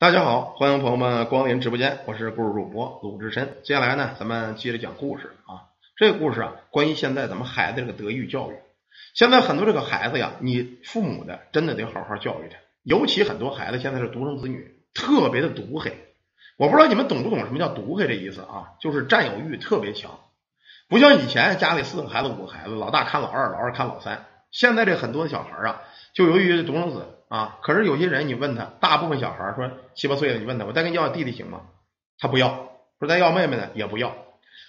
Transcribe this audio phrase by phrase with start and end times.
[0.00, 3.58] 大家好，欢迎朋友们光临直播间，我是故事主播鲁智深。
[3.62, 5.68] 接下来呢，咱们接着讲故事啊。
[5.94, 8.54] 这个故事啊，关于现在咱们孩子这个德育教育。
[9.12, 12.56] 现在很多这个孩子呀，你父母的真的得好好教育他。
[12.82, 15.92] 尤其很多孩子现在是独生子女，特别的毒黑。
[16.56, 18.72] 我不知道你们懂不懂什么叫毒黑这意思啊？
[18.80, 20.18] 就是占有欲特别强，
[20.88, 24.24] 不像以前家里四个孩子五个孩子，老大看老二，老二看老三。
[24.50, 25.82] 现在这很多的小孩啊，
[26.14, 31.62] 就由于独生子啊，可是有些人你问他，大部分小孩说七八岁了，你问他，我再给你要弟弟行吗？
[32.18, 34.16] 他不要，说再要妹妹呢也不要。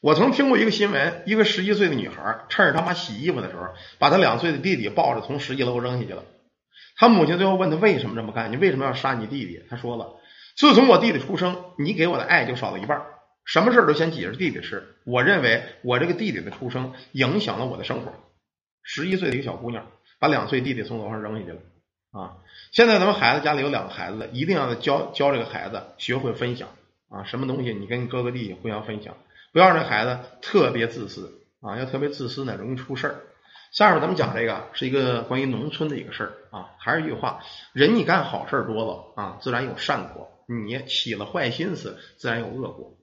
[0.00, 6.24] 我曾听过一个新闻，一个十一岁的女孩趁着他妈洗衣服的时候，把他两岁的弟弟抱着从十一楼扔下去了。
[6.96, 8.50] 他母亲最后问他为什么这么干？
[8.50, 9.62] 你为什么要杀你弟弟？
[9.68, 10.14] 他说了，
[10.56, 13.02] 自从我弟弟出生，你给我的爱就少了一半，
[13.44, 14.96] 什么事都先挤着弟弟吃。
[15.04, 18.14] 我认为我这个弟弟的出生影响了我的生活。
[18.82, 19.86] 十一岁的一个小姑娘，
[20.18, 21.58] 把两岁弟弟从楼上扔下去了
[22.16, 22.36] 啊！
[22.72, 26.68] 现在咱们孩子家里有两个孩子，一定要教教这个孩子学会分享
[27.10, 27.24] 啊！
[27.24, 29.14] 什么东西你跟你哥哥弟弟互相分享，
[29.52, 31.78] 不要让这孩子特别自私啊！
[31.78, 33.16] 要特别自私呢，容易出事儿。
[33.72, 37.40] 下面咱们讲这个是一个关于农村的一个事儿啊，还是一句话，
[37.74, 42.96] 人你干好事多了啊，自然有善果；你起了坏心思，自然有恶果。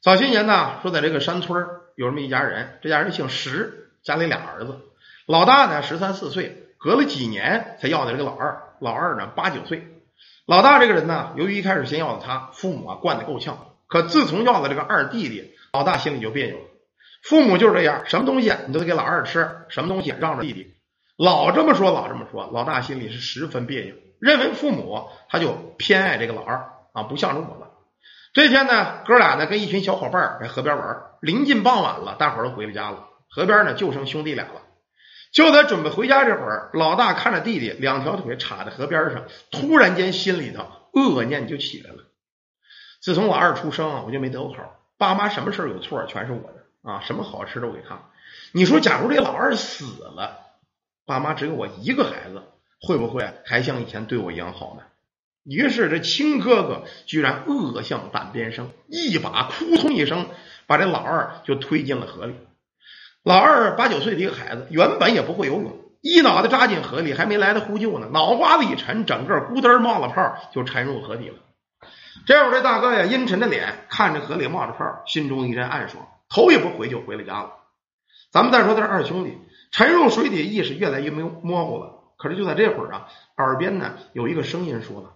[0.00, 4.78] 早些年呢，说在这个山村有这么一家人，这家人姓石，家里俩儿子。
[5.26, 9.86] 老大呢十三四岁，隔了几年才要的这个老二，老二呢八九岁。
[10.46, 13.66] 老大这个人呢，由于一开始先要的他，父母啊惯得够呛。
[13.86, 16.64] 可自从要了这个二弟弟，老大心里就别扭了。
[17.22, 20.74] 父母就是这样，什么东西你都得给老二吃，什么东西让着弟弟。
[21.16, 27.72] 老这么说，老这么说，老大心里是十分别扭，认为父母他就偏爱这个老二啊，不向着我了。
[28.32, 34.62] 这天呢，哥俩呢跟一群小伙伴在河边玩，临近傍晚了，大伙都回了家了，河边呢就剩兄弟俩了。
[35.38, 39.22] 就在准备回家这会儿，老大看着弟弟两条腿插在河边上，
[39.52, 41.98] 突然间心里头恶念就起来了。
[43.00, 48.10] 自从老二出生啊，我就没得过好，爸妈什么事有错全是我的啊，什么好吃都给他。
[48.50, 50.38] 你说，假如这老二死了，
[51.06, 52.42] 爸妈只有我一个孩子，
[52.80, 54.82] 会不会还像以前对我一样好呢？
[55.44, 60.26] 于是这亲哥哥居然恶向胆边生，一把扑通一声
[60.66, 62.34] 把这老二就推进了河里。
[63.28, 71.34] 老二八九岁的一个孩子，原本也不会游泳，一脑袋扎进河里，还没来得呼救呢，脑瓜子一沉，整个咕噔冒了泡，就沉入河底了。
[72.26, 77.52] 这会儿这大哥呀，阴沉着脸看着河里冒着泡，心中一阵暗爽，头也不回就回了家了。
[78.32, 79.36] 咱们再说他二兄弟
[79.72, 81.96] 沉入水底，意识越来越模模糊了。
[82.16, 85.12] 可是就在这会儿啊，耳边呢有一个声音说了：“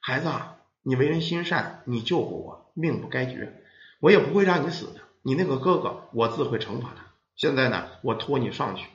[0.00, 0.54] 孩子，啊
[0.84, 3.54] 你为人心善，你救过我，命不该绝，
[3.98, 5.00] 我也不会让你死的。
[5.22, 7.05] 你那个哥哥，我自会惩罚他。”
[7.36, 8.86] 现在呢，我拖你上去。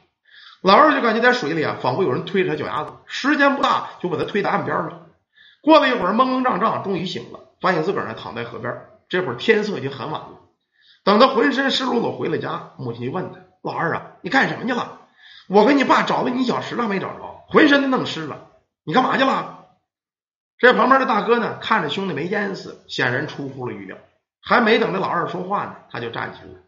[0.61, 5.07] 老二就感觉在水里啊，仿佛有人推着他脚丫子，时间不大就把他推到岸边了。
[5.61, 8.81] 过了一会儿，蒙蒙胀胀，终于醒了，发现自个儿呢躺在河边。
[9.09, 10.39] 这会儿天色已经很晚了。
[11.03, 14.99] 等他浑身湿漉漉回了家，母亲就问他：“老二啊，你干什么去了？
[15.47, 18.47] 我跟你爸找了你一小时了，没找着，浑身都弄湿了。
[18.83, 19.65] 你干嘛去了？”
[20.57, 23.97] 这旁边的大哥呢，看着兄弟没淹死，显然出乎了预料。
[24.41, 26.59] 还没等这老二说话呢，他就站起来了。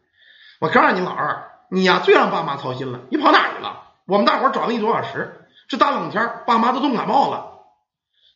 [0.59, 1.51] 我告诉你，老二。
[1.73, 2.99] 你呀，最让爸妈操心了。
[3.09, 3.81] 你跑哪去了？
[4.05, 7.61] 我们大伙儿找了一多小时，这大冷天，爸妈都冻感冒了。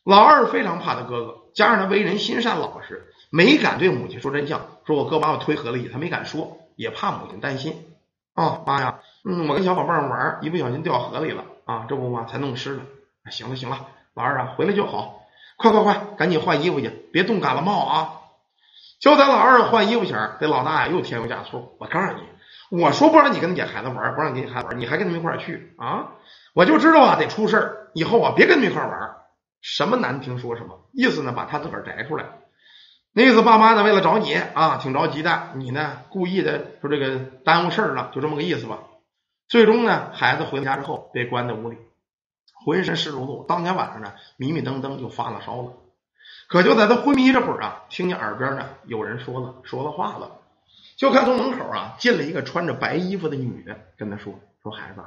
[0.02, 7.86] 老二非常怕他哥哥，加上他为人心善老实，没敢对母亲说真相，说我哥把我推河里，他没敢说，也怕母亲担心。
[8.34, 12.82] 啊，妈呀，嗯，我跟小伙伴玩，一不小心掉河里了啊，这不嘛才弄湿了。
[13.30, 15.20] 行了行了，老二啊，回来就好，
[15.56, 18.14] 快快快，赶紧换衣服去，别冻感了冒啊。
[18.98, 22.22] 就在老二换衣服前，这老大呀又添油加醋，我告诉你。
[22.70, 26.12] 我说不让你跟你孩子玩，不让你跟你孩子玩，你还跟他们一块儿去啊？
[26.54, 29.16] 我就知道啊，得出事儿，以后啊别跟他们一块玩。
[29.60, 32.26] 什么难听说什么，意思呢，把他自个儿摘出来。
[33.12, 38.78] 那意思，爸妈呢为了找你啊，挺着急的，你呢故意的说这个耽误事儿了，就这么个意思吧。
[39.48, 41.78] 最终呢，孩子回了家之后被关在屋里，
[42.64, 43.46] 浑身湿漉漉。
[43.46, 45.72] 当天晚上呢，迷迷瞪瞪就发了烧了。
[46.48, 50.32] 可就在他昏迷这会儿啊，听见耳边呢有人说了说了话了。
[50.98, 54.34] 就看从门口啊进了一个穿着白衣服的女的，跟他说
[54.64, 55.00] ：“说孩子，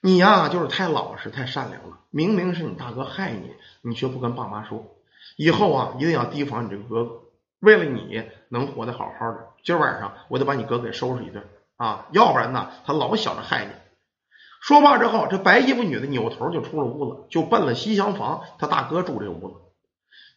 [0.00, 1.98] 你呀就是太老实、太善良了。
[2.10, 3.50] 明明是你大哥害你，
[3.82, 4.94] 你却不跟爸妈说。
[5.36, 7.22] 以后啊一定要提防你这个哥哥。
[7.58, 11.44] 为了你能活得好好的，今儿晚上我得把你哥给收拾一顿
[11.76, 12.06] 啊！
[12.12, 13.72] 要不然呢，他老想着害你。”
[14.62, 19.54] 说话之后，这白衣服女的扭头就出了屋子，就奔了西厢房，他大哥住这屋子。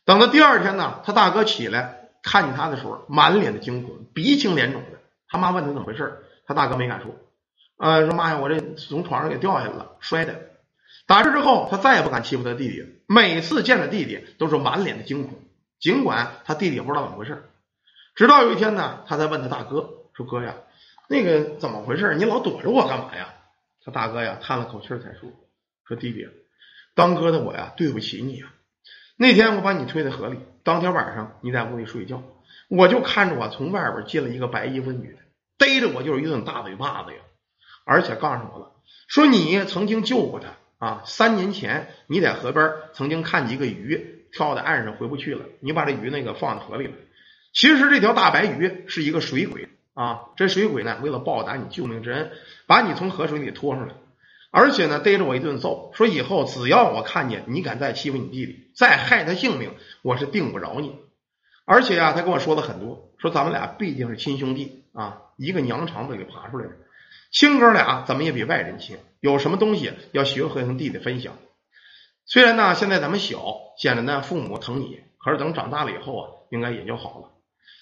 [0.03, 1.98] 等到第二天呢，他大哥起来。
[2.23, 4.99] 看见他的时候，满脸的惊恐，鼻青脸肿的。
[5.27, 7.15] 他妈问他怎么回事，他大哥没敢说。
[7.77, 10.49] 呃，说妈呀，我这从床上给掉下来了，摔的。
[11.07, 12.87] 打这之后，他再也不敢欺负他弟弟了。
[13.07, 15.39] 每次见着弟弟，都是满脸的惊恐。
[15.79, 17.43] 尽管他弟弟也不知道怎么回事。
[18.15, 20.55] 直到有一天呢，他才问他大哥说：“哥呀，
[21.07, 22.15] 那个怎么回事？
[22.15, 23.33] 你老躲着我干嘛呀？”
[23.85, 25.31] 他大哥呀叹了口气才说
[25.87, 26.27] ：“说弟弟，
[26.95, 28.53] 当哥的我呀对不起你啊。
[29.15, 32.23] 那天我把你推在河里，当天晚上你在屋里睡觉，
[32.67, 35.19] 我就看着我从外边进了一个白衣服女的，
[35.57, 37.19] 逮着我就是一顿大嘴巴子呀，
[37.85, 38.71] 而且告诉我了，
[39.07, 40.49] 说你曾经救过她
[40.85, 41.01] 啊。
[41.05, 46.93] 三年前你在河边曾经看见一个鱼跳在岸上回不去了，你把这鱼那个放在河里了。
[47.53, 52.31] 其实这条大白鱼是一个水鬼啊，这水鬼呢为了报答你救命之恩，
[52.67, 53.95] 把你从河水里拖上来，
[54.51, 60.95] 而且呢逮着我一顿揍，说以后只要我看见你敢再欺负你弟弟，再害他性命，我是定不饶你。
[61.65, 66.71] 而且呀，他跟我说了很多，说咱们俩毕竟是亲兄弟啊，一个娘肠子里爬出来的，
[67.31, 71.35] 亲哥俩怎么也比外人亲，有什么东西要学会跟弟弟分享。
[72.25, 77.29] 虽然呢现在咱们小，显得呢父母疼你，可是等长大了以后啊，应该也就好了。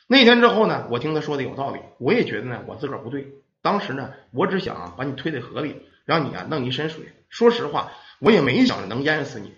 [0.09, 3.27] 那天之后呢，我听他说的有道理，我也觉得呢，我自个儿不对。
[3.61, 7.13] 当时呢，我只想把你推在河里，让你啊弄一身水。
[7.29, 9.53] 说实话，我也没想着能淹死你。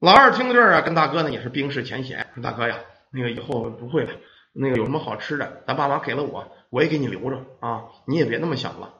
[0.00, 2.78] 老二听到这儿啊，跟大哥呢也是冰释前嫌，说大哥呀，
[3.12, 4.12] 那个以后不会了，
[4.52, 8.94] 那个有什么好吃的，咱爸妈给了我，我也给你留着啊，你也别那么想了。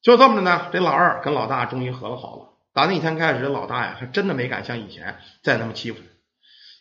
[0.00, 2.52] 就这么着呢，这老二跟老大终于和了好了。
[2.72, 6.04] 打那天开始，老大呀，还真的没敢像以前再那么欺负他。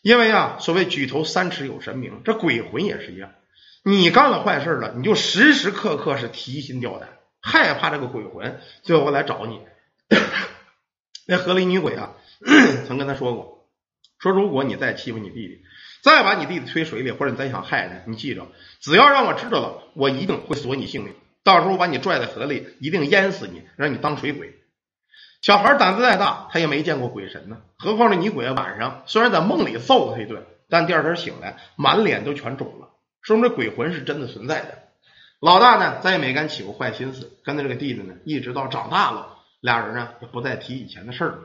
[0.04, 3.32] 因为啊，所谓举头三尺有神明，这鬼魂也是一样。
[3.84, 7.10] 你干了坏事了，你就时时刻刻是提心吊胆，
[7.46, 9.62] 害怕这个鬼魂最后来找你。
[11.28, 12.14] 那河里女鬼啊，
[12.88, 13.70] 曾跟他说过，
[14.20, 15.62] 说如果你再欺负你弟弟，
[16.04, 18.48] 再把你弟弟推水里，或者你再想害他，你记着，
[18.82, 21.14] 只要让我知道了，我一定会索你性命。
[21.44, 24.56] 到时候我把你拽在河里，一定淹死你，让你当水鬼。
[25.42, 27.62] 小孩胆子再大，他也没见过鬼神呢。
[27.78, 32.90] 何况这女鬼啊晚上虽然在梦里揍了他一顿，但第二天醒来满脸都全肿了，
[33.22, 34.85] 说明这鬼魂是真的存在的。
[35.46, 41.40] 老大呢，再也没敢起过坏心思，跟着这个弟弟呢，一直到长大了，俩人呢也不再提以前的事儿了。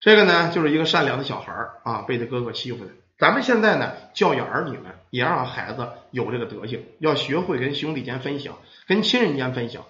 [0.00, 1.52] 这个呢，就是一个善良的小孩
[1.84, 2.90] 啊，被他哥哥欺负的。
[3.16, 8.58] 咱们现在呢，教育儿女们，也让孩子有这个德行，要学会跟兄弟间分享，
[8.88, 9.84] 跟亲人间分享。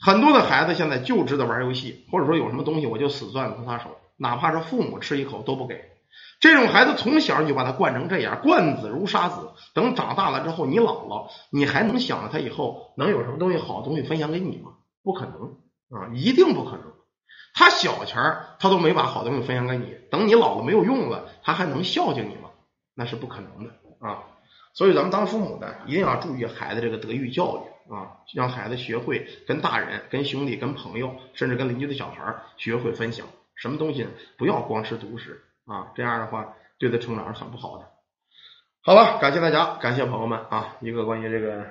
[0.00, 5.84] 很多的孩子现在就知道玩游戏，或者说有什么东西我就死攥不撒手，哪怕是父母吃一口都不给。
[6.40, 9.50] 这种孩子从小你就把他惯成这样，惯子如杀子。
[9.74, 14.72] 等长大了之后，你老了，你还能想着他以后能有什么东西好东西分享给你吗？
[15.02, 15.56] 不可能
[15.90, 16.82] 啊，一定不可能。
[17.54, 22.50] 他小钱儿他都没把好东西分享给你，等你老了没有用了，他还能孝敬你吗？
[22.94, 24.22] 那是不可能的啊。
[24.74, 27.78] 所以咱们当父母的一定要注意孩子这个德育教育。
[27.90, 34.06] 啊，让孩子学会跟大人、跟兄弟、跟朋友，甚至跟邻居的小孩学会分享什么东西，
[34.36, 37.84] 不要光吃独食啊，这样的话对他成长是很不好的。
[38.80, 41.66] 好了，感谢大家，感谢朋友们啊，一个关于这个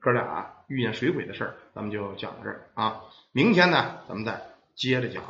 [0.00, 3.02] 哥俩遇见水鬼的事儿，咱们就讲到这儿啊。
[3.32, 4.40] 明天呢，咱们再
[4.74, 5.22] 接着讲。